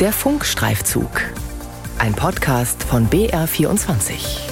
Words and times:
Der 0.00 0.12
Funkstreifzug. 0.12 1.10
Ein 1.98 2.14
Podcast 2.14 2.84
von 2.84 3.10
BR24. 3.10 4.47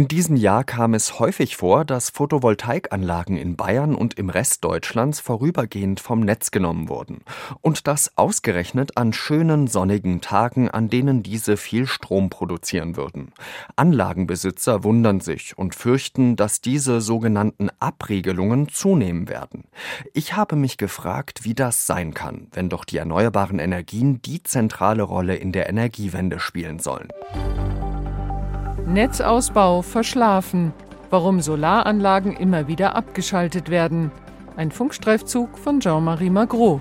In 0.00 0.08
diesem 0.08 0.36
Jahr 0.36 0.64
kam 0.64 0.94
es 0.94 1.18
häufig 1.18 1.58
vor, 1.58 1.84
dass 1.84 2.08
Photovoltaikanlagen 2.08 3.36
in 3.36 3.56
Bayern 3.56 3.94
und 3.94 4.14
im 4.14 4.30
Rest 4.30 4.64
Deutschlands 4.64 5.20
vorübergehend 5.20 6.00
vom 6.00 6.20
Netz 6.20 6.50
genommen 6.50 6.88
wurden. 6.88 7.20
Und 7.60 7.86
das 7.86 8.16
ausgerechnet 8.16 8.96
an 8.96 9.12
schönen 9.12 9.66
sonnigen 9.66 10.22
Tagen, 10.22 10.70
an 10.70 10.88
denen 10.88 11.22
diese 11.22 11.58
viel 11.58 11.86
Strom 11.86 12.30
produzieren 12.30 12.96
würden. 12.96 13.34
Anlagenbesitzer 13.76 14.84
wundern 14.84 15.20
sich 15.20 15.58
und 15.58 15.74
fürchten, 15.74 16.34
dass 16.34 16.62
diese 16.62 17.02
sogenannten 17.02 17.68
Abregelungen 17.78 18.70
zunehmen 18.70 19.28
werden. 19.28 19.64
Ich 20.14 20.34
habe 20.34 20.56
mich 20.56 20.78
gefragt, 20.78 21.44
wie 21.44 21.54
das 21.54 21.86
sein 21.86 22.14
kann, 22.14 22.46
wenn 22.52 22.70
doch 22.70 22.86
die 22.86 22.96
erneuerbaren 22.96 23.58
Energien 23.58 24.22
die 24.22 24.42
zentrale 24.42 25.02
Rolle 25.02 25.36
in 25.36 25.52
der 25.52 25.68
Energiewende 25.68 26.40
spielen 26.40 26.78
sollen. 26.78 27.08
Netzausbau 28.92 29.82
verschlafen. 29.82 30.72
Warum 31.10 31.40
Solaranlagen 31.40 32.36
immer 32.36 32.68
wieder 32.68 32.96
abgeschaltet 32.96 33.70
werden. 33.70 34.10
Ein 34.56 34.70
Funkstreifzug 34.70 35.58
von 35.58 35.80
Jean-Marie 35.80 36.30
Magro. 36.30 36.80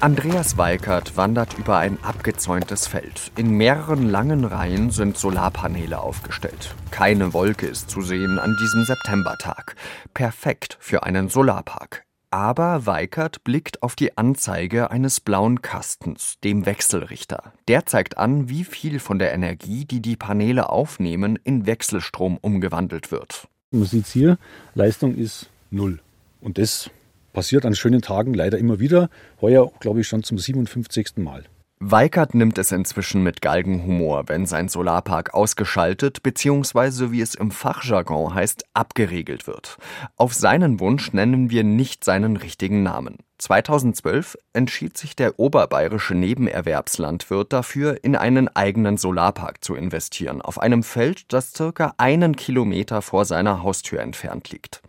Andreas 0.00 0.56
Weikert 0.56 1.16
wandert 1.16 1.58
über 1.58 1.78
ein 1.78 1.98
abgezäuntes 2.02 2.86
Feld. 2.86 3.32
In 3.36 3.50
mehreren 3.50 4.08
langen 4.08 4.44
Reihen 4.44 4.92
sind 4.92 5.18
Solarpaneele 5.18 5.98
aufgestellt. 5.98 6.76
Keine 6.92 7.32
Wolke 7.32 7.66
ist 7.66 7.90
zu 7.90 8.02
sehen 8.02 8.38
an 8.38 8.56
diesem 8.60 8.84
Septembertag. 8.84 9.74
Perfekt 10.14 10.76
für 10.80 11.02
einen 11.02 11.28
Solarpark. 11.28 12.07
Aber 12.30 12.84
Weikert 12.84 13.42
blickt 13.42 13.82
auf 13.82 13.96
die 13.96 14.18
Anzeige 14.18 14.90
eines 14.90 15.20
blauen 15.20 15.62
Kastens, 15.62 16.38
dem 16.44 16.66
Wechselrichter. 16.66 17.54
Der 17.68 17.86
zeigt 17.86 18.18
an, 18.18 18.50
wie 18.50 18.64
viel 18.64 19.00
von 19.00 19.18
der 19.18 19.32
Energie, 19.32 19.86
die 19.86 20.00
die 20.00 20.16
Paneele 20.16 20.68
aufnehmen, 20.68 21.38
in 21.42 21.64
Wechselstrom 21.64 22.36
umgewandelt 22.36 23.10
wird. 23.10 23.48
Man 23.70 23.84
sieht 23.84 24.06
hier, 24.06 24.38
Leistung 24.74 25.14
ist 25.14 25.48
null. 25.70 26.00
Und 26.40 26.58
das 26.58 26.90
passiert 27.32 27.64
an 27.64 27.74
schönen 27.74 28.02
Tagen 28.02 28.34
leider 28.34 28.58
immer 28.58 28.78
wieder. 28.78 29.08
Heuer, 29.40 29.70
glaube 29.80 30.00
ich, 30.00 30.08
schon 30.08 30.22
zum 30.22 30.38
57. 30.38 31.16
Mal. 31.16 31.44
Weikert 31.80 32.34
nimmt 32.34 32.58
es 32.58 32.72
inzwischen 32.72 33.22
mit 33.22 33.40
Galgenhumor, 33.40 34.24
wenn 34.28 34.46
sein 34.46 34.68
Solarpark 34.68 35.32
ausgeschaltet 35.32 36.24
bzw. 36.24 37.12
wie 37.12 37.20
es 37.20 37.36
im 37.36 37.52
Fachjargon 37.52 38.34
heißt, 38.34 38.64
abgeregelt 38.74 39.46
wird. 39.46 39.76
Auf 40.16 40.34
seinen 40.34 40.80
Wunsch 40.80 41.12
nennen 41.12 41.50
wir 41.50 41.62
nicht 41.62 42.02
seinen 42.02 42.36
richtigen 42.36 42.82
Namen. 42.82 43.18
2012 43.38 44.36
entschied 44.52 44.98
sich 44.98 45.14
der 45.14 45.38
oberbayerische 45.38 46.14
Nebenerwerbslandwirt 46.14 47.52
dafür, 47.52 48.02
in 48.02 48.16
einen 48.16 48.48
eigenen 48.48 48.96
Solarpark 48.96 49.62
zu 49.62 49.76
investieren, 49.76 50.42
auf 50.42 50.60
einem 50.60 50.82
Feld, 50.82 51.32
das 51.32 51.52
circa 51.52 51.94
einen 51.98 52.34
Kilometer 52.34 53.00
vor 53.00 53.24
seiner 53.24 53.62
Haustür 53.62 54.00
entfernt 54.00 54.50
liegt. 54.50 54.82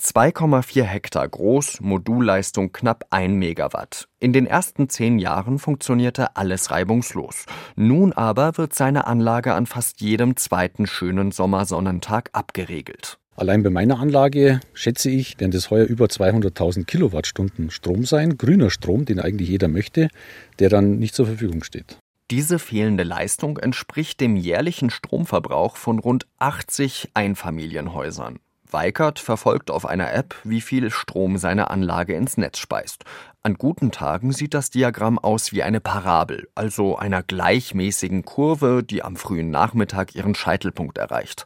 2,4 0.00 0.82
Hektar 0.82 1.28
groß, 1.28 1.80
Modulleistung 1.80 2.72
knapp 2.72 3.04
1 3.10 3.34
Megawatt. 3.34 4.08
In 4.18 4.32
den 4.32 4.46
ersten 4.46 4.88
zehn 4.88 5.18
Jahren 5.18 5.58
funktionierte 5.58 6.36
alles 6.36 6.70
reibungslos. 6.70 7.46
Nun 7.76 8.12
aber 8.12 8.58
wird 8.58 8.74
seine 8.74 9.06
Anlage 9.06 9.54
an 9.54 9.66
fast 9.66 10.00
jedem 10.00 10.36
zweiten 10.36 10.86
schönen 10.86 11.30
Sommersonnentag 11.30 12.30
abgeregelt. 12.32 13.18
Allein 13.34 13.62
bei 13.62 13.70
meiner 13.70 13.98
Anlage 13.98 14.60
schätze 14.74 15.10
ich, 15.10 15.40
werden 15.40 15.52
das 15.52 15.70
heuer 15.70 15.86
über 15.86 16.06
200.000 16.06 16.84
Kilowattstunden 16.84 17.70
Strom 17.70 18.04
sein, 18.04 18.36
grüner 18.36 18.70
Strom, 18.70 19.04
den 19.04 19.20
eigentlich 19.20 19.48
jeder 19.48 19.68
möchte, 19.68 20.08
der 20.58 20.68
dann 20.68 20.98
nicht 20.98 21.14
zur 21.14 21.26
Verfügung 21.26 21.64
steht. 21.64 21.98
Diese 22.30 22.58
fehlende 22.58 23.02
Leistung 23.02 23.58
entspricht 23.58 24.20
dem 24.20 24.36
jährlichen 24.36 24.90
Stromverbrauch 24.90 25.76
von 25.76 25.98
rund 25.98 26.26
80 26.38 27.10
Einfamilienhäusern. 27.14 28.38
Weikert 28.70 29.18
verfolgt 29.18 29.70
auf 29.70 29.84
einer 29.84 30.12
App, 30.14 30.34
wie 30.44 30.62
viel 30.62 30.90
Strom 30.90 31.36
seine 31.36 31.70
Anlage 31.70 32.14
ins 32.14 32.38
Netz 32.38 32.58
speist. 32.58 33.04
An 33.42 33.54
guten 33.54 33.90
Tagen 33.90 34.32
sieht 34.32 34.54
das 34.54 34.70
Diagramm 34.70 35.18
aus 35.18 35.52
wie 35.52 35.62
eine 35.62 35.80
Parabel, 35.80 36.48
also 36.54 36.96
einer 36.96 37.22
gleichmäßigen 37.22 38.24
Kurve, 38.24 38.82
die 38.82 39.02
am 39.02 39.16
frühen 39.16 39.50
Nachmittag 39.50 40.14
ihren 40.14 40.34
Scheitelpunkt 40.34 40.96
erreicht. 40.96 41.44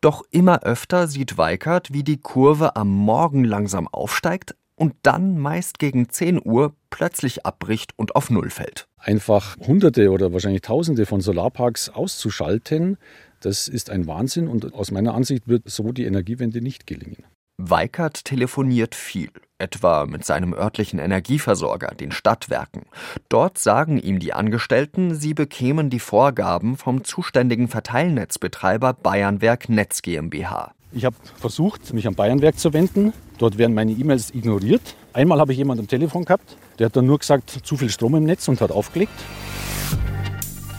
Doch 0.00 0.22
immer 0.30 0.62
öfter 0.62 1.08
sieht 1.08 1.38
Weikert, 1.38 1.92
wie 1.92 2.04
die 2.04 2.20
Kurve 2.20 2.76
am 2.76 2.88
Morgen 2.88 3.42
langsam 3.44 3.88
aufsteigt 3.88 4.54
und 4.76 4.94
dann 5.02 5.38
meist 5.38 5.80
gegen 5.80 6.08
10 6.08 6.40
Uhr 6.44 6.74
plötzlich 6.90 7.44
abbricht 7.44 7.92
und 7.96 8.14
auf 8.14 8.30
Null 8.30 8.50
fällt. 8.50 8.86
Einfach 8.96 9.56
Hunderte 9.58 10.10
oder 10.10 10.32
wahrscheinlich 10.32 10.62
Tausende 10.62 11.04
von 11.04 11.20
Solarparks 11.20 11.88
auszuschalten, 11.88 12.96
das 13.40 13.66
ist 13.66 13.90
ein 13.90 14.06
Wahnsinn 14.06 14.46
und 14.48 14.72
aus 14.74 14.90
meiner 14.92 15.14
Ansicht 15.14 15.48
wird 15.48 15.68
so 15.68 15.92
die 15.92 16.04
Energiewende 16.04 16.60
nicht 16.60 16.86
gelingen. 16.86 17.24
Weikert 17.56 18.24
telefoniert 18.24 18.94
viel, 18.94 19.30
etwa 19.58 20.06
mit 20.06 20.24
seinem 20.24 20.52
örtlichen 20.52 20.98
Energieversorger, 20.98 21.94
den 21.94 22.12
Stadtwerken. 22.12 22.82
Dort 23.28 23.58
sagen 23.58 23.98
ihm 23.98 24.18
die 24.18 24.32
Angestellten, 24.32 25.14
sie 25.14 25.34
bekämen 25.34 25.90
die 25.90 26.00
Vorgaben 26.00 26.76
vom 26.76 27.04
zuständigen 27.04 27.68
Verteilnetzbetreiber 27.68 28.92
Bayernwerk 28.94 29.68
Netz 29.68 30.02
GmbH. 30.02 30.72
Ich 30.92 31.04
habe 31.04 31.16
versucht, 31.36 31.92
mich 31.92 32.06
an 32.06 32.14
Bayernwerk 32.14 32.58
zu 32.58 32.72
wenden. 32.72 33.12
Dort 33.36 33.58
werden 33.58 33.74
meine 33.74 33.92
E-Mails 33.92 34.34
ignoriert. 34.34 34.96
Einmal 35.12 35.40
habe 35.40 35.52
ich 35.52 35.58
jemanden 35.58 35.82
am 35.82 35.88
Telefon 35.88 36.24
gehabt, 36.24 36.56
der 36.78 36.86
hat 36.86 36.96
dann 36.96 37.06
nur 37.06 37.18
gesagt, 37.18 37.50
zu 37.50 37.76
viel 37.76 37.90
Strom 37.90 38.14
im 38.14 38.24
Netz 38.24 38.48
und 38.48 38.60
hat 38.60 38.70
aufgelegt. 38.70 39.12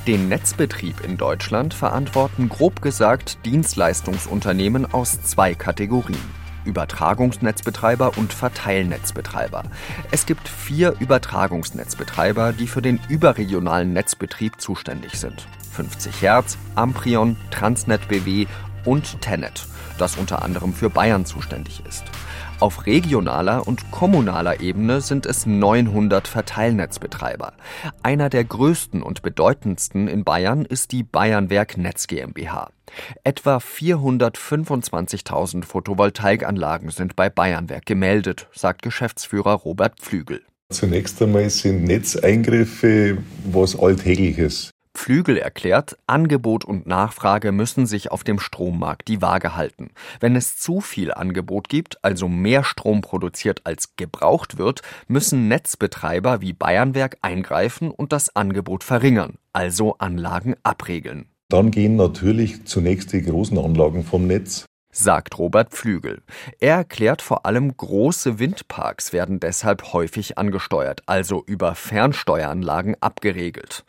Den 0.08 0.30
Netzbetrieb 0.30 1.02
in 1.06 1.18
Deutschland 1.18 1.74
verantworten 1.74 2.50
grob 2.50 2.82
gesagt 2.82 3.38
Dienstleistungsunternehmen 3.46 4.92
aus 4.92 5.22
zwei 5.22 5.54
Kategorien. 5.54 6.39
Übertragungsnetzbetreiber 6.69 8.18
und 8.18 8.31
Verteilnetzbetreiber. 8.31 9.63
Es 10.12 10.25
gibt 10.28 10.47
vier 10.47 10.94
Übertragungsnetzbetreiber, 11.00 12.53
die 12.53 12.68
für 12.68 12.84
den 12.84 13.00
überregionalen 13.09 13.91
Netzbetrieb 13.91 14.62
zuständig 14.62 15.19
sind. 15.19 15.47
50 15.74 16.22
Hertz, 16.22 16.57
Amprion, 16.75 17.38
Transnet 17.50 18.07
BW 18.07 18.46
und 18.85 19.19
Tenet, 19.22 19.66
das 19.97 20.16
unter 20.16 20.44
anderem 20.44 20.74
für 20.74 20.90
Bayern 20.90 21.25
zuständig 21.25 21.84
ist. 21.88 22.03
Auf 22.59 22.86
regionaler 22.86 23.68
und 23.68 23.90
kommunaler 23.90 24.59
Ebene 24.59 25.00
sind 25.00 25.25
es 25.25 25.46
900 25.46 26.28
Verteilnetzbetreiber. 26.28 27.53
Einer 28.03 28.30
der 28.30 28.44
größten 28.44 29.02
und 29.02 29.22
bedeutendsten 29.22 30.09
in 30.09 30.25
Bayern 30.25 30.66
ist 30.66 30.92
die 30.92 31.03
Bayernwerk 31.03 31.78
Netz 31.78 32.08
GmbH. 32.08 32.72
Etwa 33.24 33.59
425.000 33.59 35.64
Photovoltaikanlagen 35.64 36.90
sind 36.90 37.16
bei 37.16 37.30
Bayernwerk 37.30 37.86
gemeldet, 37.86 38.48
sagt 38.53 38.81
Geschäftsführer 38.81 39.53
Robert 39.53 40.02
Pflügel. 40.02 40.42
Zunächst 40.69 41.22
einmal 41.22 41.50
sind 41.50 41.86
Netzeingriffe 41.86 43.19
was 43.46 43.80
Alltägliches. 43.80 44.72
Pflügel 45.00 45.38
erklärt, 45.38 45.98
Angebot 46.08 46.66
und 46.66 46.86
Nachfrage 46.86 47.54
müssen 47.54 47.86
sich 47.86 48.12
auf 48.12 48.26
dem 48.26 48.38
Strommarkt 48.38 49.08
die 49.08 49.22
Waage 49.22 49.56
halten. 49.56 49.92
Wenn 50.20 50.36
es 50.36 50.58
zu 50.58 50.82
viel 50.82 51.14
Angebot 51.14 51.70
gibt, 51.70 52.04
also 52.04 52.28
mehr 52.28 52.66
Strom 52.66 53.00
produziert 53.00 53.62
als 53.64 53.96
gebraucht 53.96 54.58
wird, 54.58 54.82
müssen 55.08 55.48
Netzbetreiber 55.48 56.42
wie 56.42 56.52
Bayernwerk 56.52 57.18
eingreifen 57.22 57.92
und 57.92 58.12
das 58.12 58.36
Angebot 58.36 58.84
verringern, 58.84 59.36
also 59.54 59.96
Anlagen 60.00 60.56
abregeln. 60.64 61.30
Dann 61.48 61.72
gehen 61.72 61.96
natürlich 61.96 62.66
zunächst 62.66 63.14
die 63.14 63.22
großen 63.22 63.58
Anlagen 63.58 64.04
vom 64.04 64.28
Netz 64.28 64.66
sagt 64.92 65.38
Robert 65.38 65.72
Pflügel. 65.72 66.22
Er 66.60 66.78
erklärt 66.78 67.22
vor 67.22 67.46
allem 67.46 67.75
große 67.75 68.40
Windparks 68.40 69.13
werden 69.13 69.40
deshalb 69.40 69.94
häufig 69.94 70.38
angesteuert, 70.38 71.04
also 71.06 71.44
über 71.46 71.75
Fernsteueranlagen 71.75 72.96
abgeregelt. 73.00 73.86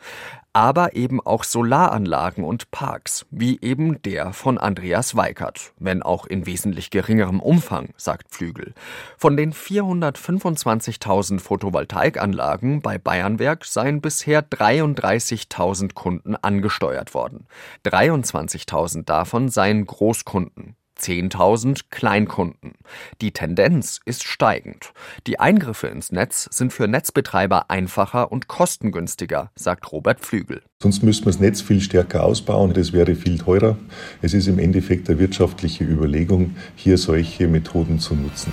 Aber 0.52 0.96
eben 0.96 1.20
auch 1.20 1.44
Solaranlagen 1.44 2.42
und 2.42 2.72
Parks, 2.72 3.24
wie 3.30 3.60
eben 3.60 4.02
der 4.02 4.32
von 4.32 4.58
Andreas 4.58 5.14
Weikert, 5.14 5.72
wenn 5.78 6.02
auch 6.02 6.26
in 6.26 6.44
wesentlich 6.44 6.90
geringerem 6.90 7.38
Umfang, 7.38 7.90
sagt 7.96 8.30
Pflügel. 8.30 8.74
Von 9.16 9.36
den 9.36 9.52
425.000 9.52 11.38
Photovoltaikanlagen 11.38 12.82
bei 12.82 12.98
Bayernwerk 12.98 13.64
seien 13.64 14.00
bisher 14.00 14.42
33.000 14.42 15.94
Kunden 15.94 16.34
angesteuert 16.34 17.14
worden. 17.14 17.46
23.000 17.84 19.04
davon 19.04 19.50
seien 19.50 19.86
Großkunden. 19.86 20.74
10.000 21.00 21.84
Kleinkunden. 21.90 22.74
Die 23.20 23.32
Tendenz 23.32 24.00
ist 24.04 24.24
steigend. 24.24 24.92
Die 25.26 25.40
Eingriffe 25.40 25.88
ins 25.88 26.12
Netz 26.12 26.48
sind 26.50 26.72
für 26.72 26.88
Netzbetreiber 26.88 27.70
einfacher 27.70 28.30
und 28.30 28.48
kostengünstiger, 28.48 29.50
sagt 29.54 29.90
Robert 29.92 30.20
Pflügel. 30.20 30.39
Flügel. 30.40 30.62
Sonst 30.82 31.02
müsste 31.02 31.24
man 31.24 31.32
das 31.32 31.40
Netz 31.40 31.60
viel 31.60 31.80
stärker 31.80 32.24
ausbauen, 32.24 32.72
das 32.72 32.92
wäre 32.92 33.14
viel 33.14 33.38
teurer. 33.38 33.76
Es 34.22 34.34
ist 34.34 34.46
im 34.46 34.58
Endeffekt 34.58 35.08
eine 35.08 35.18
wirtschaftliche 35.18 35.84
Überlegung, 35.84 36.56
hier 36.76 36.98
solche 36.98 37.48
Methoden 37.48 37.98
zu 37.98 38.14
nutzen. 38.14 38.52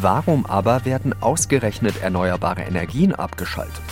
Warum 0.00 0.46
aber 0.46 0.84
werden 0.84 1.14
ausgerechnet 1.20 2.02
erneuerbare 2.02 2.62
Energien 2.62 3.14
abgeschaltet? 3.14 3.82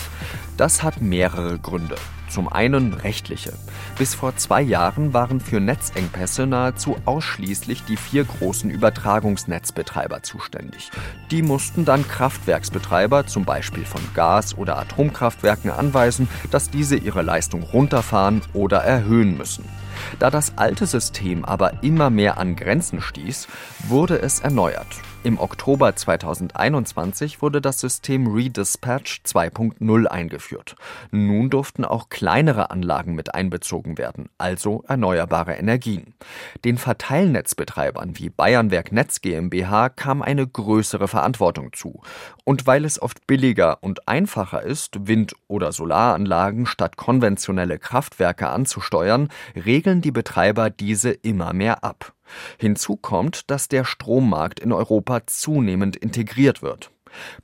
Das 0.56 0.82
hat 0.82 1.00
mehrere 1.00 1.58
Gründe. 1.58 1.96
Zum 2.32 2.50
einen 2.50 2.94
rechtliche. 2.94 3.52
Bis 3.98 4.14
vor 4.14 4.34
zwei 4.36 4.62
Jahren 4.62 5.12
waren 5.12 5.38
für 5.38 5.60
Netzengpässe 5.60 6.46
nahezu 6.46 6.96
ausschließlich 7.04 7.84
die 7.84 7.98
vier 7.98 8.24
großen 8.24 8.70
Übertragungsnetzbetreiber 8.70 10.22
zuständig. 10.22 10.90
Die 11.30 11.42
mussten 11.42 11.84
dann 11.84 12.08
Kraftwerksbetreiber, 12.08 13.26
zum 13.26 13.44
Beispiel 13.44 13.84
von 13.84 14.00
Gas- 14.14 14.56
oder 14.56 14.78
Atomkraftwerken, 14.78 15.70
anweisen, 15.70 16.26
dass 16.50 16.70
diese 16.70 16.96
ihre 16.96 17.20
Leistung 17.20 17.64
runterfahren 17.64 18.40
oder 18.54 18.78
erhöhen 18.78 19.36
müssen. 19.36 19.66
Da 20.18 20.30
das 20.30 20.56
alte 20.56 20.86
System 20.86 21.44
aber 21.44 21.82
immer 21.82 22.08
mehr 22.08 22.38
an 22.38 22.56
Grenzen 22.56 23.02
stieß, 23.02 23.46
wurde 23.88 24.18
es 24.22 24.40
erneuert 24.40 25.02
im 25.24 25.38
Oktober 25.38 25.94
2021 25.94 27.42
wurde 27.42 27.60
das 27.60 27.78
System 27.78 28.26
Redispatch 28.26 29.20
2.0 29.24 30.06
eingeführt. 30.06 30.74
Nun 31.12 31.48
durften 31.48 31.84
auch 31.84 32.08
kleinere 32.08 32.70
Anlagen 32.70 33.14
mit 33.14 33.34
einbezogen 33.34 33.98
werden, 33.98 34.30
also 34.38 34.82
erneuerbare 34.88 35.54
Energien. 35.54 36.14
Den 36.64 36.76
Verteilnetzbetreibern 36.76 38.18
wie 38.18 38.30
Bayernwerk 38.30 38.90
Netz 38.90 39.20
GmbH 39.20 39.90
kam 39.90 40.22
eine 40.22 40.46
größere 40.46 41.06
Verantwortung 41.06 41.72
zu. 41.72 42.02
Und 42.44 42.66
weil 42.66 42.84
es 42.84 43.00
oft 43.00 43.26
billiger 43.28 43.82
und 43.82 44.08
einfacher 44.08 44.62
ist, 44.62 45.06
Wind- 45.06 45.36
oder 45.46 45.70
Solaranlagen 45.70 46.66
statt 46.66 46.96
konventionelle 46.96 47.78
Kraftwerke 47.78 48.48
anzusteuern, 48.48 49.28
regeln 49.54 50.00
die 50.00 50.10
Betreiber 50.12 50.70
diese 50.70 51.10
immer 51.10 51.52
mehr 51.52 51.84
ab. 51.84 52.12
Hinzu 52.58 52.96
kommt, 52.96 53.50
dass 53.50 53.68
der 53.68 53.84
Strommarkt 53.84 54.60
in 54.60 54.72
Europa 54.72 55.26
zunehmend 55.26 55.96
integriert 55.96 56.62
wird. 56.62 56.90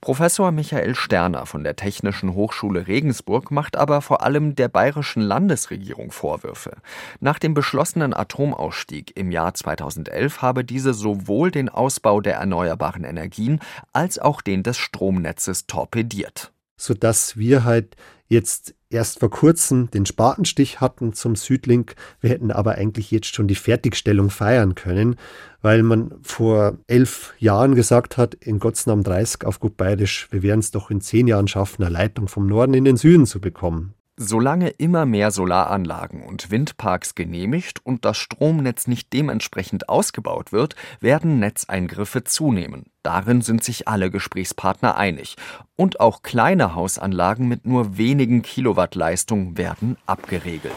Professor 0.00 0.50
Michael 0.50 0.94
Sterner 0.94 1.46
von 1.46 1.64
der 1.64 1.76
Technischen 1.76 2.34
Hochschule 2.34 2.86
Regensburg 2.86 3.50
macht 3.50 3.76
aber 3.76 4.00
vor 4.00 4.22
allem 4.22 4.54
der 4.54 4.68
bayerischen 4.68 5.22
Landesregierung 5.22 6.10
Vorwürfe. 6.10 6.76
Nach 7.20 7.38
dem 7.38 7.54
beschlossenen 7.54 8.14
Atomausstieg 8.14 9.16
im 9.16 9.30
Jahr 9.30 9.54
2011 9.54 10.42
habe 10.42 10.64
diese 10.64 10.94
sowohl 10.94 11.50
den 11.50 11.68
Ausbau 11.68 12.20
der 12.20 12.36
erneuerbaren 12.36 13.04
Energien 13.04 13.60
als 13.92 14.18
auch 14.18 14.40
den 14.40 14.62
des 14.62 14.78
Stromnetzes 14.78 15.66
torpediert. 15.66 16.52
Sodass 16.76 17.36
wir 17.36 17.64
halt 17.64 17.96
jetzt 18.28 18.74
erst 18.90 19.20
vor 19.20 19.30
kurzem 19.30 19.90
den 19.90 20.06
Spatenstich 20.06 20.80
hatten 20.80 21.12
zum 21.12 21.36
Südlink. 21.36 21.94
Wir 22.20 22.30
hätten 22.30 22.50
aber 22.50 22.76
eigentlich 22.76 23.10
jetzt 23.10 23.34
schon 23.34 23.48
die 23.48 23.54
Fertigstellung 23.54 24.30
feiern 24.30 24.74
können, 24.74 25.16
weil 25.62 25.82
man 25.82 26.14
vor 26.22 26.78
elf 26.86 27.34
Jahren 27.38 27.74
gesagt 27.74 28.16
hat, 28.16 28.34
in 28.34 28.58
Gottes 28.58 28.86
Namen 28.86 29.02
30 29.02 29.44
auf 29.44 29.60
gut 29.60 29.76
bayerisch, 29.76 30.28
wir 30.30 30.42
werden 30.42 30.60
es 30.60 30.70
doch 30.70 30.90
in 30.90 31.00
zehn 31.00 31.26
Jahren 31.26 31.48
schaffen, 31.48 31.82
eine 31.82 31.92
Leitung 31.92 32.28
vom 32.28 32.46
Norden 32.46 32.74
in 32.74 32.84
den 32.84 32.96
Süden 32.96 33.26
zu 33.26 33.40
bekommen. 33.40 33.94
Solange 34.20 34.70
immer 34.70 35.06
mehr 35.06 35.30
Solaranlagen 35.30 36.22
und 36.22 36.50
Windparks 36.50 37.14
genehmigt 37.14 37.86
und 37.86 38.04
das 38.04 38.16
Stromnetz 38.16 38.88
nicht 38.88 39.12
dementsprechend 39.12 39.88
ausgebaut 39.88 40.50
wird, 40.50 40.74
werden 41.00 41.38
Netzeingriffe 41.38 42.24
zunehmen. 42.24 42.86
Darin 43.04 43.42
sind 43.42 43.62
sich 43.62 43.86
alle 43.86 44.10
Gesprächspartner 44.10 44.96
einig. 44.96 45.36
Und 45.76 46.00
auch 46.00 46.22
kleine 46.22 46.74
Hausanlagen 46.74 47.46
mit 47.46 47.64
nur 47.64 47.96
wenigen 47.96 48.42
Kilowatt 48.42 48.96
Leistung 48.96 49.56
werden 49.56 49.96
abgeregelt. 50.06 50.74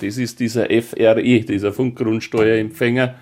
Das 0.00 0.16
ist 0.16 0.40
dieser 0.40 0.68
FRE, 0.70 1.40
dieser 1.40 1.74
Funkgrundsteuerempfänger, 1.74 3.16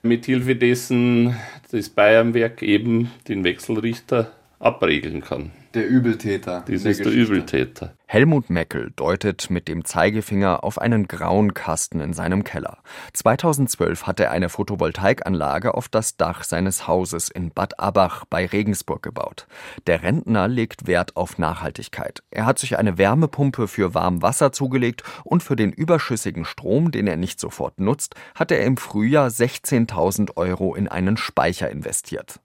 mit 0.00 0.24
Hilfe 0.24 0.56
dessen 0.56 1.36
das 1.70 1.90
Bayernwerk 1.90 2.62
eben 2.62 3.10
den 3.28 3.44
Wechselrichter 3.44 4.32
abregeln 4.58 5.20
kann. 5.20 5.50
Der 5.74 5.88
Übeltäter. 5.88 6.64
Das 6.66 6.84
ist 6.84 7.04
der 7.04 7.12
Übeltäter. 7.12 7.94
Helmut 8.06 8.48
Meckel 8.48 8.92
deutet 8.94 9.50
mit 9.50 9.66
dem 9.66 9.84
Zeigefinger 9.84 10.62
auf 10.62 10.78
einen 10.78 11.08
grauen 11.08 11.52
Kasten 11.52 11.98
in 11.98 12.12
seinem 12.12 12.44
Keller. 12.44 12.78
2012 13.12 14.06
hat 14.06 14.20
er 14.20 14.30
eine 14.30 14.50
Photovoltaikanlage 14.50 15.74
auf 15.74 15.88
das 15.88 16.16
Dach 16.16 16.44
seines 16.44 16.86
Hauses 16.86 17.28
in 17.28 17.50
Bad 17.50 17.80
Abach 17.80 18.24
bei 18.26 18.46
Regensburg 18.46 19.02
gebaut. 19.02 19.48
Der 19.88 20.04
Rentner 20.04 20.46
legt 20.46 20.86
Wert 20.86 21.16
auf 21.16 21.38
Nachhaltigkeit. 21.38 22.22
Er 22.30 22.46
hat 22.46 22.60
sich 22.60 22.78
eine 22.78 22.98
Wärmepumpe 22.98 23.66
für 23.66 23.94
warm 23.94 24.22
Wasser 24.22 24.52
zugelegt 24.52 25.02
und 25.24 25.42
für 25.42 25.56
den 25.56 25.72
überschüssigen 25.72 26.44
Strom, 26.44 26.92
den 26.92 27.08
er 27.08 27.16
nicht 27.16 27.40
sofort 27.40 27.80
nutzt, 27.80 28.14
hat 28.36 28.52
er 28.52 28.62
im 28.64 28.76
Frühjahr 28.76 29.26
16.000 29.26 30.36
Euro 30.36 30.76
in 30.76 30.86
einen 30.86 31.16
Speicher 31.16 31.68
investiert. 31.68 32.38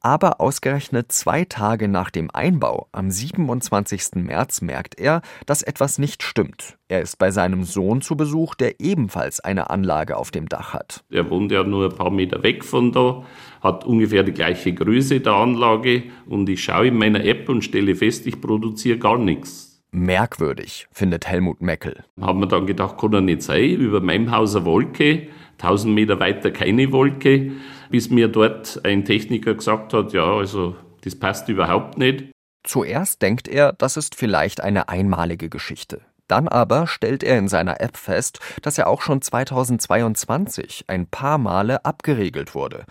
Aber 0.00 0.40
ausgerechnet 0.40 1.10
zwei 1.10 1.44
Tage 1.44 1.88
nach 1.88 2.10
dem 2.10 2.30
Einbau, 2.32 2.67
am 2.92 3.10
27. 3.10 4.14
März, 4.14 4.62
merkt 4.62 4.98
er, 4.98 5.08
er, 5.08 5.22
dass 5.46 5.62
etwas 5.62 5.98
nicht 5.98 6.22
stimmt. 6.22 6.76
Er 6.88 7.00
ist 7.00 7.18
bei 7.18 7.30
seinem 7.30 7.64
Sohn 7.64 8.00
zu 8.02 8.16
Besuch, 8.16 8.54
der 8.54 8.80
ebenfalls 8.80 9.40
eine 9.40 9.70
Anlage 9.70 10.16
auf 10.16 10.30
dem 10.30 10.48
Dach 10.48 10.74
hat. 10.74 11.04
Er 11.10 11.28
wohnt 11.30 11.50
ja 11.50 11.64
nur 11.64 11.90
ein 11.90 11.96
paar 11.96 12.10
Meter 12.10 12.42
weg 12.42 12.64
von 12.64 12.92
da, 12.92 13.24
hat 13.62 13.84
ungefähr 13.84 14.22
die 14.22 14.32
gleiche 14.32 14.72
Größe 14.72 15.20
der 15.20 15.32
Anlage 15.32 16.04
und 16.26 16.48
ich 16.48 16.62
schaue 16.62 16.88
in 16.88 16.98
meiner 16.98 17.24
App 17.24 17.48
und 17.48 17.64
stelle 17.64 17.94
fest, 17.94 18.26
ich 18.26 18.40
produziere 18.40 18.98
gar 18.98 19.18
nichts. 19.18 19.82
Merkwürdig, 19.90 20.86
findet 20.92 21.26
Helmut 21.26 21.62
Meckel. 21.62 22.04
Haben 22.20 22.40
wir 22.40 22.46
dann 22.46 22.66
gedacht, 22.66 22.98
kann 22.98 23.14
er 23.14 23.20
nicht 23.22 23.42
sein, 23.42 23.76
über 23.76 24.00
meinem 24.00 24.30
Haus 24.30 24.54
eine 24.54 24.66
Wolke, 24.66 25.28
1000 25.52 25.94
Meter 25.94 26.20
weiter 26.20 26.50
keine 26.50 26.92
Wolke, 26.92 27.52
bis 27.90 28.10
mir 28.10 28.28
dort 28.28 28.80
ein 28.84 29.06
Techniker 29.06 29.54
gesagt 29.54 29.94
hat, 29.94 30.12
ja, 30.12 30.24
also 30.24 30.76
das 31.02 31.16
passt 31.16 31.48
überhaupt 31.48 31.96
nicht. 31.96 32.26
Zuerst 32.64 33.22
denkt 33.22 33.48
er, 33.48 33.72
das 33.72 33.96
ist 33.96 34.14
vielleicht 34.14 34.60
eine 34.60 34.88
einmalige 34.88 35.48
Geschichte. 35.48 36.02
Dann 36.28 36.46
aber 36.46 36.86
stellt 36.86 37.24
er 37.24 37.38
in 37.38 37.48
seiner 37.48 37.80
App 37.80 37.96
fest, 37.96 38.38
dass 38.62 38.76
er 38.76 38.86
auch 38.86 39.00
schon 39.00 39.22
2022 39.22 40.84
ein 40.86 41.06
paar 41.06 41.38
Male 41.38 41.84
abgeregelt 41.86 42.54
wurde. 42.54 42.84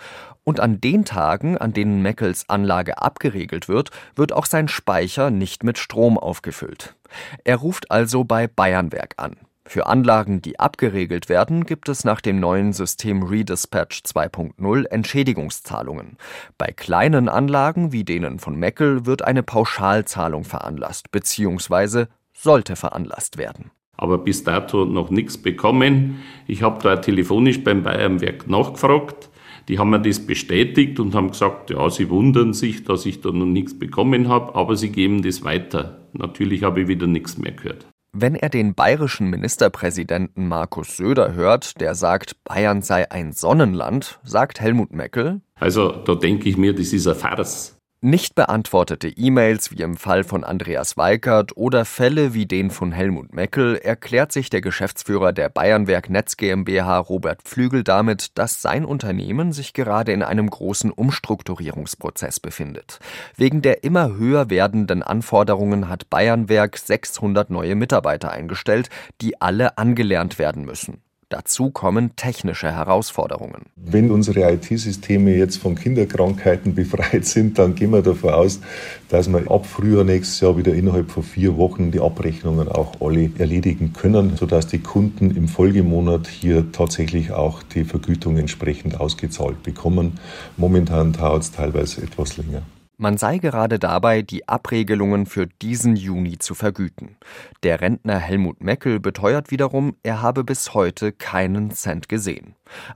Und 0.44 0.60
an 0.60 0.82
den 0.82 1.06
Tagen, 1.06 1.58
an 1.58 1.72
denen 1.72 2.02
Meckels 2.02 2.50
Anlage 2.50 2.98
abgeregelt 2.98 3.70
wird, 3.70 3.92
wird 4.16 4.34
auch 4.34 4.46
sein 4.46 4.68
Speicher 4.68 5.30
nicht 5.30 5.64
mit 5.64 5.78
Strom 5.78 6.18
aufgefüllt. 6.18 6.96
Er 7.44 7.58
ruft 7.58 7.92
also 7.92 8.24
bei 8.24 8.48
Bayernwerk 8.48 9.14
an. 9.18 9.36
Für 9.70 9.88
Anlagen, 9.88 10.42
die 10.42 10.60
abgeregelt 10.62 11.28
werden, 11.28 11.66
gibt 11.66 11.90
es 11.90 12.06
nach 12.06 12.22
dem 12.22 12.40
neuen 12.40 12.72
System 12.72 13.22
Redispatch 13.22 14.00
2.0 14.06 14.86
Entschädigungszahlungen. 14.86 16.16
Bei 16.58 16.68
kleinen 16.68 17.28
Anlagen 17.28 17.92
wie 17.92 18.06
denen 18.06 18.40
von 18.40 18.56
Meckel 18.56 19.06
wird 19.06 19.24
eine 19.24 19.44
Pauschalzahlung 19.44 20.46
veranlasst 20.46 21.12
bzw. 21.12 22.06
sollte 22.34 22.78
veranlasst 22.78 23.38
werden. 23.38 23.72
Aber 23.98 24.20
bis 24.20 24.46
dato 24.46 24.86
noch 24.86 25.10
nichts 25.10 25.38
bekommen. 25.38 26.22
Ich 26.48 26.64
habe 26.64 26.82
da 26.82 26.96
telefonisch 26.96 27.62
beim 27.62 27.84
Bayernwerk 27.84 28.48
nachgefragt. 28.48 29.30
Die 29.68 29.80
haben 29.80 29.90
mir 29.90 30.00
das 30.00 30.26
bestätigt 30.26 30.98
und 31.02 31.14
haben 31.14 31.32
gesagt, 31.32 31.72
ja, 31.72 31.90
sie 31.90 32.10
wundern 32.10 32.54
sich, 32.54 32.86
dass 32.86 33.06
ich 33.06 33.20
da 33.20 33.32
noch 33.34 33.46
nichts 33.46 33.78
bekommen 33.78 34.30
habe, 34.30 34.56
aber 34.56 34.78
sie 34.78 34.94
geben 34.94 35.24
das 35.24 35.44
weiter. 35.44 36.08
Natürlich 36.14 36.64
habe 36.64 36.84
ich 36.84 36.88
wieder 36.88 37.08
nichts 37.08 37.38
mehr 37.38 37.52
gehört. 37.52 37.86
Wenn 38.20 38.34
er 38.34 38.50
den 38.50 38.74
bayerischen 38.74 39.30
Ministerpräsidenten 39.30 40.48
Markus 40.48 40.98
Söder 40.98 41.34
hört, 41.34 41.80
der 41.80 41.94
sagt, 41.94 42.44
Bayern 42.46 42.82
sei 42.82 43.12
ein 43.12 43.32
Sonnenland, 43.32 44.20
sagt 44.24 44.60
Helmut 44.60 44.92
Meckel. 44.92 45.42
Also 45.54 45.92
da 45.92 46.16
denke 46.16 46.50
ich 46.50 46.58
mir, 46.58 46.74
das 46.74 46.94
ist 46.94 47.08
ein 47.08 47.14
Farce. 47.14 47.77
Nicht 48.02 48.36
beantwortete 48.36 49.08
E-Mails 49.08 49.72
wie 49.72 49.82
im 49.82 49.98
Fall 49.98 50.24
von 50.24 50.44
Andreas 50.44 50.98
Weikert 50.98 51.58
oder 51.58 51.84
Fälle 51.84 52.36
wie 52.36 52.46
den 52.46 52.70
von 52.70 52.92
Helmut 52.92 53.34
Meckel 53.34 53.76
erklärt 53.76 54.32
sich 54.32 54.52
der 54.52 54.62
Geschäftsführer 54.62 55.34
der 55.34 55.50
Bayernwerk 55.50 56.08
Netz 56.08 56.38
GmbH 56.38 57.00
Robert 57.00 57.42
Pflügel 57.42 57.84
damit, 57.84 58.38
dass 58.38 58.62
sein 58.62 58.86
Unternehmen 58.86 59.52
sich 59.52 59.74
gerade 59.74 60.12
in 60.12 60.22
einem 60.22 60.48
großen 60.48 60.92
Umstrukturierungsprozess 60.92 62.40
befindet. 62.40 63.00
Wegen 63.36 63.64
der 63.64 63.84
immer 63.84 64.16
höher 64.16 64.52
werdenden 64.52 65.02
Anforderungen 65.02 65.90
hat 65.90 66.08
Bayernwerk 66.12 66.78
600 66.78 67.50
neue 67.50 67.74
Mitarbeiter 67.74 68.30
eingestellt, 68.30 68.92
die 69.22 69.42
alle 69.42 69.80
angelernt 69.80 70.38
werden 70.38 70.66
müssen. 70.66 71.02
Dazu 71.30 71.72
kommen 71.72 72.16
technische 72.16 72.72
Herausforderungen. 72.72 73.64
Wenn 73.76 74.12
unsere 74.12 74.50
IT-Systeme 74.50 75.36
jetzt 75.36 75.58
von 75.58 75.76
Kinderkrankheiten 75.76 76.74
befreit 76.76 77.26
sind, 77.26 77.60
dann 77.60 77.76
gehen 77.76 77.92
wir 77.92 78.02
davon 78.02 78.30
aus, 78.30 78.62
dass 79.10 79.28
wir 79.28 79.52
ab 79.52 79.66
Frühjahr 79.66 80.06
nächstes 80.06 80.40
Jahr 80.40 80.56
wieder 80.56 80.74
innerhalb 80.74 81.12
von 81.12 81.24
vier 81.24 81.58
Wochen 81.58 81.92
die 81.92 82.00
Abrechnungen 82.00 82.70
auch 82.70 83.02
alle 83.02 83.30
erledigen 83.38 83.92
können, 83.92 84.38
sodass 84.38 84.68
die 84.68 84.80
Kunden 84.80 85.36
im 85.36 85.50
Folgemonat 85.50 86.28
hier 86.28 86.72
tatsächlich 86.72 87.32
auch 87.32 87.62
die 87.62 87.84
Vergütung 87.84 88.38
entsprechend 88.38 88.98
ausgezahlt 88.98 89.64
bekommen. 89.64 90.20
Momentan 90.56 91.12
dauert 91.12 91.44
es 91.44 91.52
teilweise 91.52 92.04
etwas 92.04 92.38
länger. 92.38 92.62
Man 93.00 93.18
sei 93.18 93.38
gerade 93.38 93.78
dabei, 93.78 94.24
die 94.24 94.48
Abregelungen 94.48 95.28
für 95.28 95.46
diesen 95.46 95.96
Juni 95.96 96.40
zu 96.40 96.56
vergüten. 96.56 97.18
Der 97.62 97.80
Rentner 97.80 98.18
Helmut 98.18 98.64
Meckel 98.64 99.00
beteuert 99.00 99.52
wiederum, 99.52 99.96
er 100.02 100.24
habe 100.24 100.44
bis 100.44 100.74
heute 100.74 101.12
keinen 101.12 101.70
Cent 101.70 102.10
gesehen. 102.10 102.56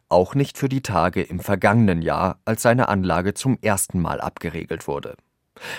Auch 0.09 0.33
nicht 0.33 0.57
für 0.57 0.69
die 0.69 0.81
Tage 0.81 1.21
im 1.21 1.39
vergangenen 1.39 2.01
Jahr, 2.01 2.39
als 2.45 2.63
seine 2.63 2.89
Anlage 2.89 3.35
zum 3.35 3.59
ersten 3.61 3.99
Mal 3.99 4.19
abgeregelt 4.19 4.87
wurde. 4.87 5.17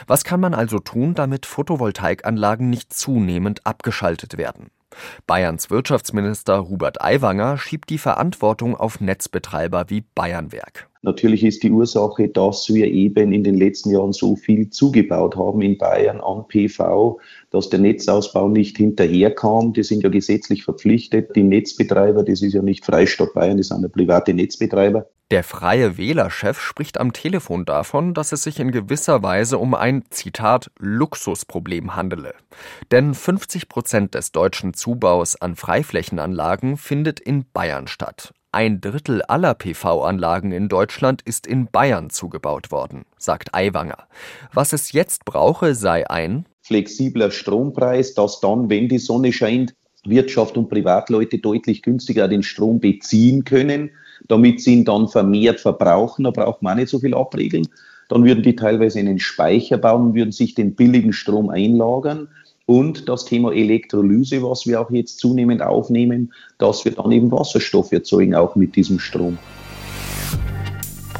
Was 0.06 0.24
kann 0.24 0.40
man 0.40 0.54
also 0.54 0.78
tun, 0.78 1.14
damit 1.14 1.46
Photovoltaikanlagen 1.46 2.70
nicht 2.70 2.92
zunehmend 2.92 3.66
abgeschaltet 3.66 4.36
werden? 4.36 4.70
Bayerns 5.26 5.70
Wirtschaftsminister 5.70 6.68
Hubert 6.68 7.02
Aiwanger 7.02 7.56
schiebt 7.58 7.90
die 7.90 7.98
Verantwortung 7.98 8.76
auf 8.76 9.00
Netzbetreiber 9.00 9.86
wie 9.88 10.04
Bayernwerk. 10.14 10.88
Natürlich 11.04 11.42
ist 11.42 11.64
die 11.64 11.72
Ursache, 11.72 12.28
dass 12.28 12.72
wir 12.72 12.86
eben 12.86 13.32
in 13.32 13.42
den 13.42 13.56
letzten 13.56 13.90
Jahren 13.90 14.12
so 14.12 14.36
viel 14.36 14.70
zugebaut 14.70 15.34
haben 15.34 15.60
in 15.60 15.76
Bayern 15.76 16.20
an 16.20 16.46
PV, 16.46 17.18
dass 17.50 17.70
der 17.70 17.80
Netzausbau 17.80 18.48
nicht 18.48 18.76
hinterherkam. 18.76 19.72
Die 19.72 19.82
sind 19.82 20.04
ja 20.04 20.10
gesetzlich 20.10 20.62
verpflichtet. 20.62 21.34
Die 21.34 21.42
Netzbetreiber, 21.42 22.22
das 22.22 22.40
ist 22.40 22.52
ja 22.52 22.62
nicht 22.62 22.84
Freistaat 22.84 23.34
Bayern, 23.34 23.58
das 23.58 23.68
sind 23.68 23.82
ja 23.82 23.88
private 23.88 24.32
Netzbetreiber. 24.32 25.06
Der 25.32 25.44
Freie 25.44 25.96
Wählerchef 25.96 26.60
spricht 26.60 27.00
am 27.00 27.14
Telefon 27.14 27.64
davon, 27.64 28.12
dass 28.12 28.32
es 28.32 28.42
sich 28.42 28.60
in 28.60 28.70
gewisser 28.70 29.22
Weise 29.22 29.56
um 29.56 29.72
ein, 29.72 30.04
Zitat, 30.10 30.70
Luxusproblem 30.78 31.96
handele. 31.96 32.34
Denn 32.90 33.14
50 33.14 33.70
Prozent 33.70 34.14
des 34.14 34.32
deutschen 34.32 34.74
Zubaus 34.74 35.40
an 35.40 35.56
Freiflächenanlagen 35.56 36.76
findet 36.76 37.18
in 37.18 37.46
Bayern 37.50 37.86
statt. 37.86 38.34
Ein 38.52 38.82
Drittel 38.82 39.22
aller 39.22 39.54
PV-Anlagen 39.54 40.52
in 40.52 40.68
Deutschland 40.68 41.22
ist 41.22 41.46
in 41.46 41.66
Bayern 41.66 42.10
zugebaut 42.10 42.70
worden, 42.70 43.06
sagt 43.16 43.54
Aiwanger. 43.54 44.06
Was 44.52 44.74
es 44.74 44.92
jetzt 44.92 45.24
brauche, 45.24 45.74
sei 45.74 46.10
ein 46.10 46.44
flexibler 46.60 47.30
Strompreis, 47.30 48.12
dass 48.12 48.40
dann, 48.40 48.68
wenn 48.68 48.90
die 48.90 48.98
Sonne 48.98 49.32
scheint, 49.32 49.74
Wirtschaft 50.04 50.58
und 50.58 50.68
Privatleute 50.68 51.38
deutlich 51.38 51.80
günstiger 51.80 52.28
den 52.28 52.42
Strom 52.42 52.80
beziehen 52.80 53.44
können, 53.44 53.92
damit 54.28 54.60
sie 54.60 54.74
ihn 54.74 54.84
dann 54.84 55.08
vermehrt 55.08 55.60
verbrauchen. 55.60 56.24
Da 56.24 56.30
braucht 56.30 56.62
man 56.62 56.78
nicht 56.78 56.88
so 56.88 56.98
viel 56.98 57.14
abregeln. 57.14 57.68
Dann 58.08 58.24
würden 58.24 58.42
die 58.42 58.56
teilweise 58.56 58.98
einen 58.98 59.18
Speicher 59.18 59.78
bauen 59.78 60.14
würden 60.14 60.32
sich 60.32 60.54
den 60.54 60.74
billigen 60.74 61.12
Strom 61.12 61.48
einlagern 61.48 62.28
und 62.66 63.08
das 63.08 63.24
Thema 63.24 63.52
Elektrolyse, 63.52 64.42
was 64.42 64.66
wir 64.66 64.80
auch 64.80 64.90
jetzt 64.90 65.18
zunehmend 65.18 65.62
aufnehmen, 65.62 66.32
dass 66.58 66.84
wir 66.84 66.92
dann 66.92 67.10
eben 67.10 67.30
Wasserstoff 67.32 67.92
erzeugen, 67.92 68.34
auch 68.34 68.54
mit 68.54 68.76
diesem 68.76 68.98
Strom. 68.98 69.38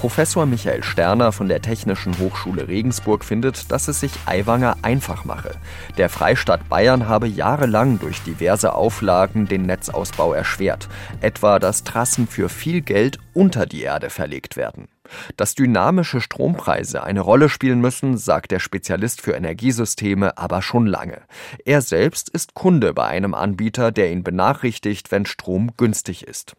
Professor 0.02 0.46
Michael 0.46 0.82
Sterner 0.82 1.30
von 1.30 1.46
der 1.46 1.62
Technischen 1.62 2.18
Hochschule 2.18 2.66
Regensburg 2.66 3.24
findet, 3.24 3.70
dass 3.70 3.86
es 3.86 4.00
sich 4.00 4.10
Aiwanger 4.26 4.78
einfach 4.82 5.24
mache. 5.24 5.54
Der 5.96 6.08
Freistaat 6.08 6.68
Bayern 6.68 7.06
habe 7.06 7.28
jahrelang 7.28 8.00
durch 8.00 8.20
diverse 8.22 8.74
Auflagen 8.74 9.46
den 9.46 9.62
Netzausbau 9.62 10.32
erschwert, 10.32 10.88
etwa 11.20 11.60
dass 11.60 11.84
Trassen 11.84 12.26
für 12.26 12.48
viel 12.48 12.80
Geld 12.80 13.20
unter 13.32 13.64
die 13.64 13.82
Erde 13.82 14.10
verlegt 14.10 14.56
werden. 14.56 14.88
Dass 15.36 15.54
dynamische 15.54 16.20
Strompreise 16.20 17.04
eine 17.04 17.20
Rolle 17.20 17.48
spielen 17.48 17.80
müssen, 17.80 18.18
sagt 18.18 18.50
der 18.50 18.58
Spezialist 18.58 19.20
für 19.20 19.34
Energiesysteme 19.34 20.36
aber 20.36 20.62
schon 20.62 20.88
lange. 20.88 21.22
Er 21.64 21.80
selbst 21.80 22.28
ist 22.28 22.54
Kunde 22.54 22.92
bei 22.92 23.06
einem 23.06 23.34
Anbieter, 23.34 23.92
der 23.92 24.10
ihn 24.10 24.24
benachrichtigt, 24.24 25.12
wenn 25.12 25.26
Strom 25.26 25.70
günstig 25.76 26.26
ist. 26.26 26.56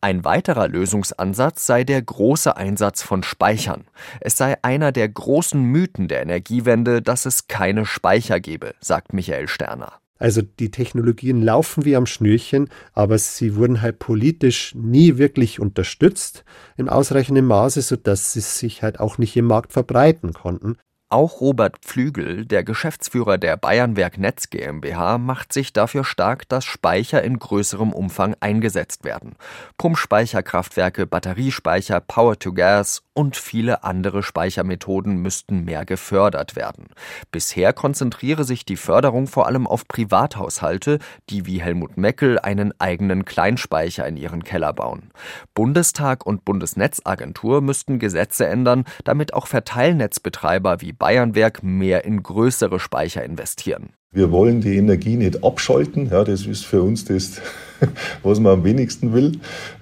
Ein 0.00 0.24
weiterer 0.24 0.68
Lösungsansatz 0.68 1.66
sei 1.66 1.84
der 1.84 2.02
große 2.02 2.56
Einsatz 2.56 3.02
von 3.02 3.22
Speichern. 3.22 3.84
Es 4.20 4.36
sei 4.36 4.56
einer 4.62 4.92
der 4.92 5.08
großen 5.08 5.62
Mythen 5.62 6.08
der 6.08 6.22
Energiewende, 6.22 7.02
dass 7.02 7.26
es 7.26 7.48
keine 7.48 7.86
Speicher 7.86 8.40
gebe, 8.40 8.74
sagt 8.80 9.12
Michael 9.12 9.48
Sterner. 9.48 10.00
Also 10.18 10.42
die 10.42 10.70
Technologien 10.70 11.42
laufen 11.42 11.84
wie 11.84 11.96
am 11.96 12.06
Schnürchen, 12.06 12.68
aber 12.92 13.18
sie 13.18 13.56
wurden 13.56 13.82
halt 13.82 13.98
politisch 13.98 14.74
nie 14.74 15.18
wirklich 15.18 15.60
unterstützt 15.60 16.44
in 16.76 16.88
ausreichendem 16.88 17.46
Maße, 17.46 17.82
sodass 17.82 18.32
sie 18.32 18.40
sich 18.40 18.82
halt 18.82 19.00
auch 19.00 19.18
nicht 19.18 19.36
im 19.36 19.46
Markt 19.46 19.72
verbreiten 19.72 20.32
konnten. 20.32 20.76
Auch 21.14 21.40
Robert 21.40 21.78
Pflügel, 21.78 22.44
der 22.44 22.64
Geschäftsführer 22.64 23.38
der 23.38 23.56
Bayernwerk 23.56 24.18
Netz 24.18 24.50
GmbH, 24.50 25.16
macht 25.18 25.52
sich 25.52 25.72
dafür 25.72 26.02
stark, 26.02 26.48
dass 26.48 26.64
Speicher 26.64 27.22
in 27.22 27.38
größerem 27.38 27.92
Umfang 27.92 28.34
eingesetzt 28.40 29.04
werden. 29.04 29.36
Pumpspeicherkraftwerke, 29.78 31.06
Batteriespeicher, 31.06 32.00
Power-to-Gas 32.00 33.04
und 33.14 33.36
viele 33.36 33.84
andere 33.84 34.24
Speichermethoden 34.24 35.22
müssten 35.22 35.64
mehr 35.64 35.84
gefördert 35.84 36.56
werden. 36.56 36.88
Bisher 37.30 37.72
konzentriere 37.72 38.42
sich 38.42 38.64
die 38.64 38.76
Förderung 38.76 39.28
vor 39.28 39.46
allem 39.46 39.68
auf 39.68 39.86
Privathaushalte, 39.86 40.98
die 41.30 41.46
wie 41.46 41.62
Helmut 41.62 41.96
Meckel 41.96 42.40
einen 42.40 42.74
eigenen 42.80 43.24
Kleinspeicher 43.24 44.04
in 44.06 44.16
ihren 44.16 44.42
Keller 44.42 44.72
bauen. 44.72 45.12
Bundestag 45.54 46.26
und 46.26 46.44
Bundesnetzagentur 46.44 47.60
müssten 47.60 48.00
Gesetze 48.00 48.48
ändern, 48.48 48.84
damit 49.04 49.32
auch 49.32 49.46
Verteilnetzbetreiber 49.46 50.80
wie 50.80 50.92
Bayernwerk 51.04 51.62
mehr 51.62 52.06
in 52.06 52.22
größere 52.22 52.80
Speicher 52.80 53.22
investieren. 53.22 53.90
Wir 54.10 54.30
wollen 54.30 54.62
die 54.62 54.78
Energie 54.78 55.16
nicht 55.16 55.44
abschalten, 55.44 56.08
ja, 56.08 56.24
das 56.24 56.46
ist 56.46 56.64
für 56.64 56.80
uns 56.80 57.04
das, 57.04 57.42
was 58.22 58.40
man 58.40 58.54
am 58.54 58.64
wenigsten 58.64 59.12
will, 59.12 59.32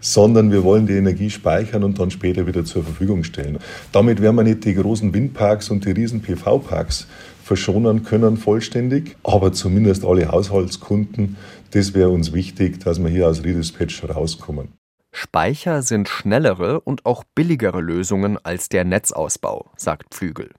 sondern 0.00 0.50
wir 0.50 0.64
wollen 0.64 0.88
die 0.88 0.94
Energie 0.94 1.30
speichern 1.30 1.84
und 1.84 2.00
dann 2.00 2.10
später 2.10 2.48
wieder 2.48 2.64
zur 2.64 2.82
Verfügung 2.82 3.22
stellen. 3.22 3.58
Damit 3.92 4.20
werden 4.20 4.34
wir 4.34 4.42
nicht 4.42 4.64
die 4.64 4.74
großen 4.74 5.14
Windparks 5.14 5.70
und 5.70 5.84
die 5.84 5.92
riesen 5.92 6.22
PV-Parks 6.22 7.06
verschonen 7.44 8.02
können 8.02 8.36
vollständig, 8.36 9.16
aber 9.22 9.52
zumindest 9.52 10.04
alle 10.04 10.26
Haushaltskunden, 10.26 11.36
das 11.70 11.94
wäre 11.94 12.10
uns 12.10 12.32
wichtig, 12.32 12.80
dass 12.80 13.00
wir 13.00 13.10
hier 13.10 13.28
aus 13.28 13.44
Redispatch 13.44 14.02
rauskommen. 14.02 14.70
Speicher 15.14 15.82
sind 15.82 16.08
schnellere 16.08 16.80
und 16.80 17.04
auch 17.04 17.22
billigere 17.34 17.82
Lösungen 17.82 18.38
als 18.42 18.70
der 18.70 18.84
Netzausbau, 18.84 19.70
sagt 19.76 20.14
Pflügel. 20.14 20.50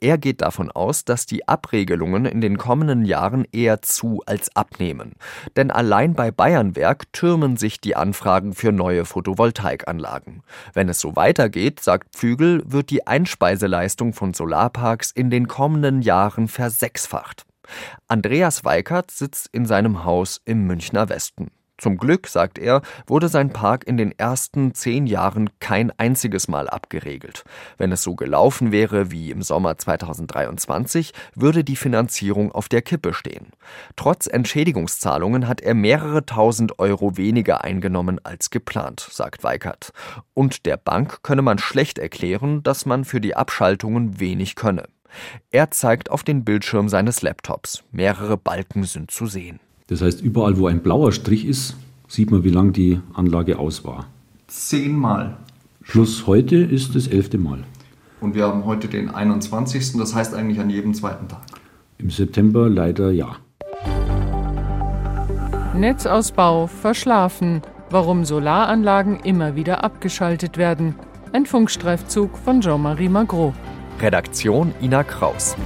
Er 0.00 0.16
geht 0.16 0.40
davon 0.40 0.70
aus, 0.70 1.04
dass 1.04 1.26
die 1.26 1.46
Abregelungen 1.46 2.24
in 2.24 2.40
den 2.40 2.56
kommenden 2.56 3.04
Jahren 3.04 3.46
eher 3.52 3.82
zu 3.82 4.22
als 4.24 4.56
abnehmen. 4.56 5.12
Denn 5.56 5.70
allein 5.70 6.14
bei 6.14 6.30
Bayernwerk 6.30 7.12
türmen 7.12 7.58
sich 7.58 7.82
die 7.82 7.96
Anfragen 7.96 8.54
für 8.54 8.72
neue 8.72 9.04
Photovoltaikanlagen. 9.04 10.42
Wenn 10.72 10.88
es 10.88 11.00
so 11.00 11.14
weitergeht, 11.14 11.80
sagt 11.80 12.16
Pflügel, 12.16 12.62
wird 12.64 12.88
die 12.88 13.06
Einspeiseleistung 13.06 14.14
von 14.14 14.32
Solarparks 14.32 15.10
in 15.10 15.28
den 15.28 15.48
kommenden 15.48 16.00
Jahren 16.00 16.48
versechsfacht. 16.48 17.44
Andreas 18.06 18.64
Weikert 18.64 19.10
sitzt 19.10 19.50
in 19.52 19.66
seinem 19.66 20.04
Haus 20.04 20.40
im 20.46 20.66
Münchner 20.66 21.10
Westen. 21.10 21.50
Zum 21.78 21.96
Glück, 21.96 22.26
sagt 22.26 22.58
er, 22.58 22.82
wurde 23.06 23.28
sein 23.28 23.50
Park 23.50 23.86
in 23.86 23.96
den 23.96 24.12
ersten 24.18 24.74
zehn 24.74 25.06
Jahren 25.06 25.48
kein 25.60 25.92
einziges 25.96 26.48
Mal 26.48 26.68
abgeregelt. 26.68 27.44
Wenn 27.76 27.92
es 27.92 28.02
so 28.02 28.16
gelaufen 28.16 28.72
wäre 28.72 29.12
wie 29.12 29.30
im 29.30 29.42
Sommer 29.42 29.78
2023, 29.78 31.12
würde 31.36 31.62
die 31.62 31.76
Finanzierung 31.76 32.50
auf 32.50 32.68
der 32.68 32.82
Kippe 32.82 33.14
stehen. 33.14 33.52
Trotz 33.94 34.26
Entschädigungszahlungen 34.26 35.46
hat 35.46 35.60
er 35.60 35.74
mehrere 35.74 36.26
tausend 36.26 36.80
Euro 36.80 37.16
weniger 37.16 37.62
eingenommen 37.62 38.20
als 38.24 38.50
geplant, 38.50 39.08
sagt 39.10 39.44
Weikert. 39.44 39.92
Und 40.34 40.66
der 40.66 40.76
Bank 40.76 41.22
könne 41.22 41.42
man 41.42 41.58
schlecht 41.58 41.98
erklären, 41.98 42.64
dass 42.64 42.86
man 42.86 43.04
für 43.04 43.20
die 43.20 43.36
Abschaltungen 43.36 44.18
wenig 44.18 44.56
könne. 44.56 44.84
Er 45.50 45.70
zeigt 45.70 46.10
auf 46.10 46.24
den 46.24 46.44
Bildschirm 46.44 46.88
seines 46.88 47.22
Laptops. 47.22 47.84
Mehrere 47.92 48.36
Balken 48.36 48.82
sind 48.84 49.10
zu 49.10 49.26
sehen. 49.26 49.60
Das 49.88 50.02
heißt, 50.02 50.20
überall, 50.20 50.58
wo 50.58 50.66
ein 50.66 50.80
blauer 50.80 51.12
Strich 51.12 51.46
ist, 51.46 51.76
sieht 52.06 52.30
man, 52.30 52.44
wie 52.44 52.50
lang 52.50 52.72
die 52.72 53.00
Anlage 53.14 53.58
aus 53.58 53.84
war. 53.84 54.06
Zehnmal. 54.46 55.36
Plus 55.82 56.26
heute 56.26 56.56
ist 56.56 56.94
das 56.94 57.06
elfte 57.06 57.38
Mal. 57.38 57.64
Und 58.20 58.34
wir 58.34 58.44
haben 58.44 58.64
heute 58.66 58.88
den 58.88 59.08
21. 59.08 59.96
Das 59.96 60.14
heißt 60.14 60.34
eigentlich 60.34 60.60
an 60.60 60.70
jedem 60.70 60.92
zweiten 60.92 61.28
Tag. 61.28 61.40
Im 61.96 62.10
September 62.10 62.68
leider 62.68 63.10
ja. 63.10 63.36
Netzausbau 65.74 66.66
verschlafen. 66.66 67.62
Warum 67.90 68.24
Solaranlagen 68.26 69.20
immer 69.20 69.56
wieder 69.56 69.82
abgeschaltet 69.84 70.58
werden. 70.58 70.94
Ein 71.32 71.46
Funkstreifzug 71.46 72.36
von 72.36 72.60
Jean-Marie 72.60 73.08
Magro. 73.08 73.54
Redaktion 74.00 74.74
Ina 74.82 75.04
Kraus. 75.04 75.56